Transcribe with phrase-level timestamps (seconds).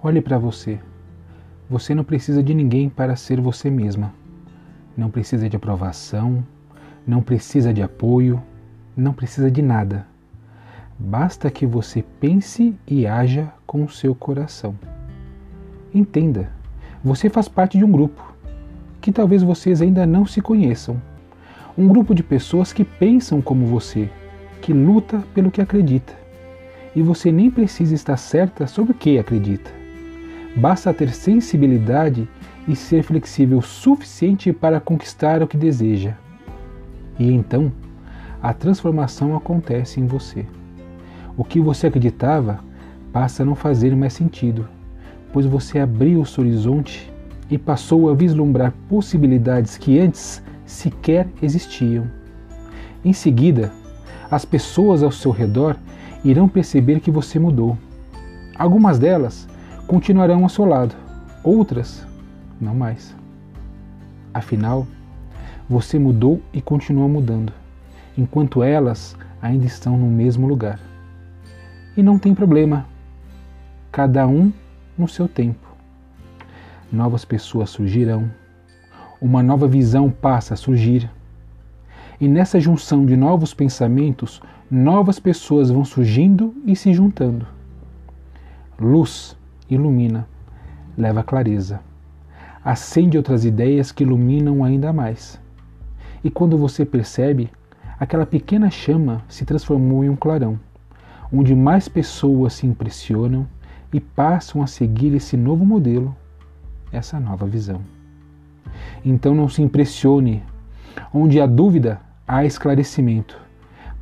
[0.00, 0.78] Olhe para você.
[1.68, 4.14] Você não precisa de ninguém para ser você mesma.
[4.96, 6.46] Não precisa de aprovação,
[7.04, 8.40] não precisa de apoio,
[8.96, 10.06] não precisa de nada.
[10.96, 14.76] Basta que você pense e haja com o seu coração.
[15.92, 16.48] Entenda,
[17.02, 18.22] você faz parte de um grupo
[19.00, 21.02] que talvez vocês ainda não se conheçam.
[21.76, 24.08] Um grupo de pessoas que pensam como você,
[24.62, 26.12] que luta pelo que acredita.
[26.94, 29.77] E você nem precisa estar certa sobre o que acredita.
[30.56, 32.28] Basta ter sensibilidade
[32.66, 36.14] e ser flexível o suficiente para conquistar o que deseja.
[37.18, 37.72] E então,
[38.42, 40.46] a transformação acontece em você.
[41.36, 42.60] O que você acreditava
[43.12, 44.68] passa a não fazer mais sentido,
[45.32, 47.10] pois você abriu o seu horizonte
[47.50, 52.06] e passou a vislumbrar possibilidades que antes sequer existiam.
[53.04, 53.72] Em seguida,
[54.30, 55.76] as pessoas ao seu redor
[56.24, 57.76] irão perceber que você mudou.
[58.56, 59.48] Algumas delas
[59.88, 60.94] continuarão ao seu lado,
[61.42, 62.06] outras
[62.60, 63.16] não mais.
[64.34, 64.86] Afinal,
[65.66, 67.54] você mudou e continua mudando,
[68.16, 70.78] enquanto elas ainda estão no mesmo lugar.
[71.96, 72.86] E não tem problema,
[73.90, 74.52] cada um
[74.96, 75.66] no seu tempo.
[76.92, 78.30] Novas pessoas surgirão,
[79.22, 81.10] uma nova visão passa a surgir.
[82.20, 87.46] E nessa junção de novos pensamentos, novas pessoas vão surgindo e se juntando.
[88.78, 89.38] Luz
[89.70, 90.26] ilumina,
[90.96, 91.80] leva clareza.
[92.64, 95.40] Acende outras ideias que iluminam ainda mais.
[96.22, 97.50] E quando você percebe,
[97.98, 100.58] aquela pequena chama se transformou em um clarão
[101.32, 103.46] onde mais pessoas se impressionam
[103.92, 106.14] e passam a seguir esse novo modelo,
[106.92, 107.80] essa nova visão.
[109.04, 110.42] Então não se impressione,
[111.12, 113.38] onde há dúvida, há esclarecimento.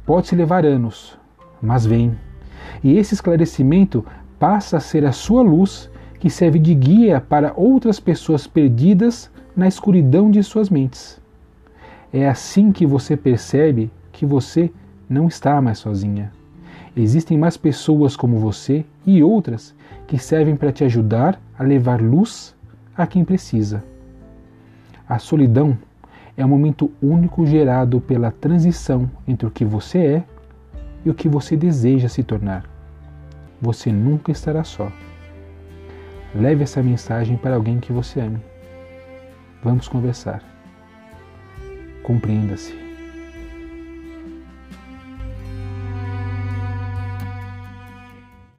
[0.05, 1.19] Pode-se levar anos,
[1.61, 2.17] mas vem.
[2.83, 4.05] E esse esclarecimento
[4.39, 9.67] passa a ser a sua luz que serve de guia para outras pessoas perdidas na
[9.67, 11.21] escuridão de suas mentes.
[12.13, 14.71] É assim que você percebe que você
[15.09, 16.33] não está mais sozinha.
[16.97, 19.75] Existem mais pessoas como você e outras
[20.07, 22.55] que servem para te ajudar a levar luz
[22.97, 23.85] a quem precisa.
[25.09, 25.77] A solidão
[26.37, 30.25] é um momento único gerado pela transição entre o que você é
[31.05, 32.76] e o que você deseja se tornar.
[33.61, 34.93] Você nunca estará só.
[36.35, 38.41] Leve essa mensagem para alguém que você ame.
[39.63, 40.43] Vamos conversar.
[42.03, 42.86] Compreenda-se.